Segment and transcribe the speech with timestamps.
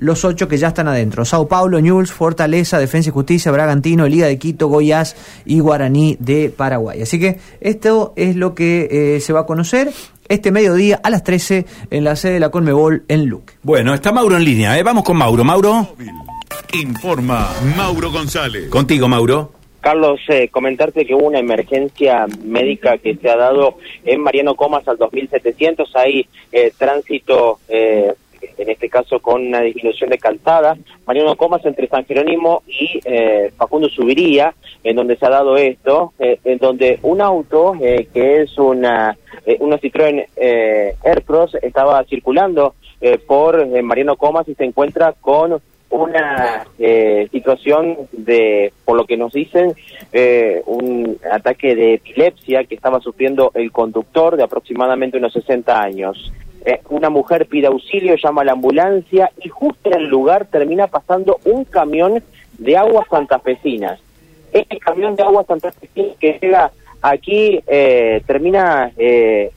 [0.00, 1.24] los ocho que ya están adentro.
[1.24, 6.50] Sao Paulo, Newell's, Fortaleza, Defensa y Justicia, Bragantino, Liga de Quito, Goiás y Guaraní de
[6.50, 7.02] Paraguay.
[7.02, 9.92] Así que esto es lo que eh, se va a conocer
[10.28, 13.54] este mediodía a las 13 en la sede de la Conmebol en Luque.
[13.62, 14.82] Bueno, está Mauro en línea, ¿eh?
[14.82, 15.44] Vamos con Mauro.
[15.44, 15.88] Mauro.
[16.72, 18.68] Informa Mauro González.
[18.70, 19.60] Contigo, Mauro.
[19.80, 24.86] Carlos, eh, comentarte que hubo una emergencia médica que se ha dado en Mariano Comas
[24.86, 25.96] al 2700.
[25.96, 28.12] Hay eh, tránsito, eh,
[28.90, 30.76] caso con una disminución de calzada.
[31.06, 34.54] Mariano Comas entre San Jerónimo y eh, Facundo Subiría,
[34.84, 39.16] en donde se ha dado esto, eh, en donde un auto eh, que es una,
[39.46, 45.60] eh, una Citroën eh, Aircross estaba circulando eh, por Mariano Comas y se encuentra con
[45.90, 49.74] una eh, situación de, por lo que nos dicen,
[50.12, 56.32] eh, un ataque de epilepsia que estaba sufriendo el conductor de aproximadamente unos 60 años.
[56.64, 60.86] Eh, una mujer pide auxilio, llama a la ambulancia y justo en el lugar termina
[60.86, 62.22] pasando un camión
[62.58, 64.00] de aguas santafesinas.
[64.52, 69.52] Este camión de aguas santafesinas que llega aquí eh, termina eh,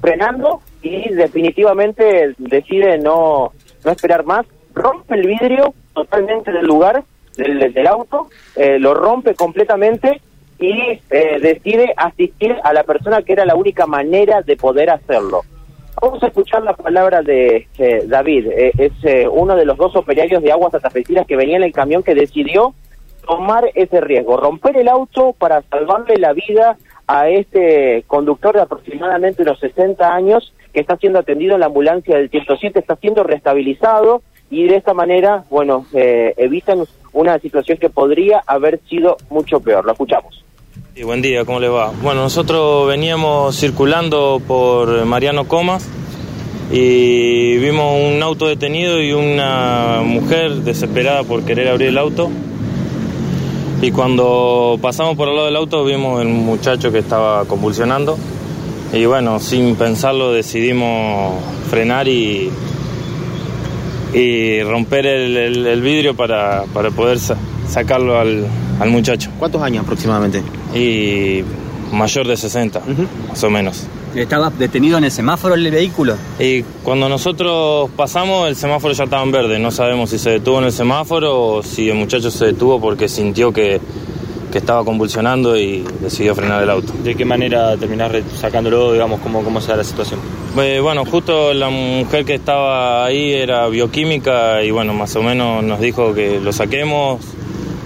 [0.00, 3.52] frenando y definitivamente decide no,
[3.84, 7.04] no esperar más rompe el vidrio totalmente del lugar,
[7.36, 10.20] del, del auto, eh, lo rompe completamente
[10.58, 15.42] y eh, decide asistir a la persona que era la única manera de poder hacerlo.
[16.00, 19.94] Vamos a escuchar la palabra de eh, David, eh, es eh, uno de los dos
[19.96, 22.74] operarios de aguas atafesinas que venía en el camión que decidió
[23.26, 29.42] tomar ese riesgo, romper el auto para salvarle la vida a este conductor de aproximadamente
[29.42, 34.22] unos 60 años que está siendo atendido en la ambulancia del 107, está siendo restabilizado
[34.50, 39.84] y de esta manera, bueno, eh, evitan una situación que podría haber sido mucho peor.
[39.84, 40.44] Lo escuchamos.
[41.02, 41.90] Buen día, ¿cómo le va?
[42.02, 45.88] Bueno, nosotros veníamos circulando por Mariano Comas
[46.72, 52.30] y vimos un auto detenido y una mujer desesperada por querer abrir el auto.
[53.82, 58.16] Y cuando pasamos por el lado del auto vimos el muchacho que estaba convulsionando.
[58.92, 61.34] Y bueno, sin pensarlo decidimos
[61.70, 62.50] frenar y,
[64.14, 67.36] y romper el, el- vidrio para, para poder sa-
[67.68, 68.46] sacarlo al,
[68.80, 69.30] al muchacho.
[69.38, 70.42] ¿Cuántos años aproximadamente?
[70.74, 71.42] Y
[71.92, 72.80] mayor de 60,
[73.28, 73.86] más o menos.
[74.14, 76.14] ¿Estaba detenido en el semáforo el vehículo?
[76.38, 79.58] Y cuando nosotros pasamos, el semáforo ya estaba en verde.
[79.58, 83.08] No sabemos si se detuvo en el semáforo o si el muchacho se detuvo porque
[83.08, 83.80] sintió que,
[84.52, 86.92] que estaba convulsionando y decidió frenar el auto.
[87.02, 90.20] ¿De qué manera terminar re- sacándolo, digamos, cómo, cómo se da la situación?
[90.58, 95.64] Eh, bueno, justo la mujer que estaba ahí era bioquímica y bueno, más o menos
[95.64, 97.18] nos dijo que lo saquemos,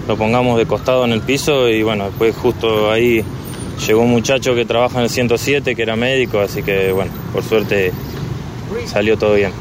[0.09, 3.23] lo pongamos de costado en el piso y bueno, después justo ahí
[3.87, 7.43] llegó un muchacho que trabaja en el 107 que era médico, así que bueno, por
[7.43, 7.91] suerte
[8.87, 9.51] salió todo bien.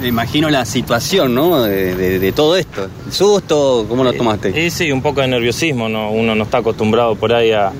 [0.00, 1.62] Me imagino la situación, ¿no?
[1.62, 2.88] De, de- de todo esto.
[3.06, 3.84] ¿El susto?
[3.88, 4.58] ¿Cómo lo tomaste?
[4.66, 6.10] Y sí, un poco de nerviosismo, ¿no?
[6.12, 7.72] uno no está acostumbrado por ahí a,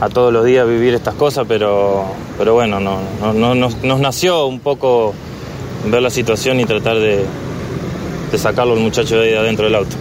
[0.00, 2.04] a todos los días vivir estas cosas, pero,
[2.36, 5.14] pero bueno, no, no, no- nos, nos nació un poco
[5.86, 7.24] ver la situación y tratar de,
[8.30, 9.96] de sacarlo al muchacho de ahí adentro del auto.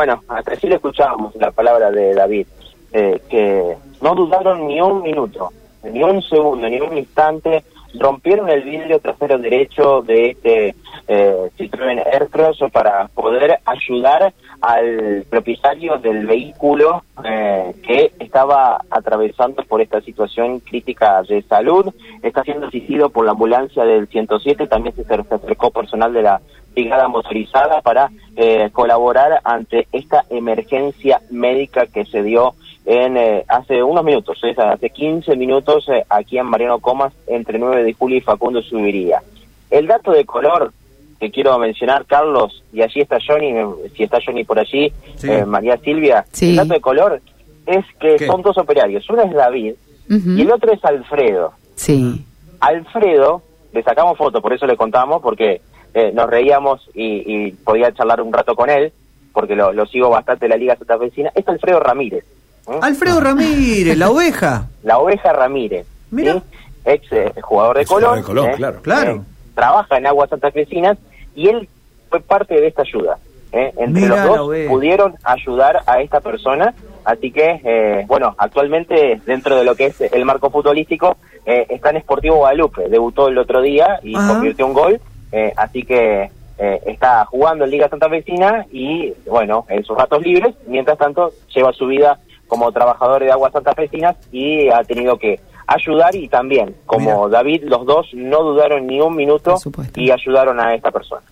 [0.00, 2.46] Bueno, hasta allí le escuchábamos la palabra de David,
[2.90, 5.52] eh, que no dudaron ni un minuto,
[5.82, 7.62] ni un segundo, ni un instante,
[7.94, 10.74] rompieron el vidrio trasero derecho de este
[11.08, 19.80] eh, Citroën Aircross para poder ayudar al propietario del vehículo eh, que estaba atravesando por
[19.80, 21.92] esta situación crítica de salud.
[22.22, 26.40] Está siendo asistido por la ambulancia del 107, también se acercó personal de la
[26.72, 32.54] brigada motorizada para eh, colaborar ante esta emergencia médica que se dio
[32.86, 37.58] en eh, hace unos minutos, es hace 15 minutos eh, aquí en Mariano Comas entre
[37.58, 39.22] 9 de julio y Facundo Subiría.
[39.70, 40.72] El dato de color
[41.18, 45.30] que quiero mencionar, Carlos, y allí está Johnny, eh, si está Johnny por allí, Sí.
[45.30, 46.50] eh, María Silvia, Sí.
[46.50, 47.20] el dato de color
[47.66, 48.26] es que ¿Qué?
[48.26, 49.74] son dos operarios, uno es David
[50.08, 51.52] y el otro es Alfredo.
[51.76, 52.24] Sí.
[52.60, 53.42] Alfredo,
[53.72, 55.60] le sacamos foto, por eso le contamos, porque
[55.94, 58.92] eh, nos reíamos y, y podía charlar un rato con él,
[59.32, 62.24] porque lo, lo sigo bastante en la Liga Santafesina, es Alfredo Ramírez.
[62.68, 62.78] ¿Eh?
[62.82, 64.66] Alfredo Ramírez, la oveja.
[64.82, 65.86] La oveja Ramírez.
[66.10, 66.34] Mira.
[66.34, 66.42] ¿sí?
[66.86, 68.18] Ex eh, jugador de Ex jugador Colón.
[68.20, 68.54] de Colón, ¿eh?
[68.56, 68.82] claro.
[68.82, 69.12] Claro.
[69.16, 69.20] Eh,
[69.54, 70.96] trabaja en Aguas Santafesinas
[71.34, 71.68] y él
[72.08, 73.18] fue parte de esta ayuda.
[73.52, 73.72] ¿eh?
[73.76, 76.74] Entre los dos pudieron ayudar a esta persona.
[77.04, 81.16] Así que, eh, bueno, actualmente dentro de lo que es el marco futbolístico,
[81.46, 82.88] eh, está en Sportivo Guadalupe.
[82.88, 84.28] Debutó el otro día y Ajá.
[84.34, 85.00] convirtió un gol.
[85.32, 90.54] eh, así que eh, está jugando en Liga Santafesina y, bueno, en sus ratos libres.
[90.66, 92.18] Mientras tanto, lleva su vida
[92.50, 97.86] como trabajador de aguas santafesinas y ha tenido que ayudar y también, como David, los
[97.86, 99.56] dos no dudaron ni un minuto
[99.94, 101.22] y ayudaron a esta persona.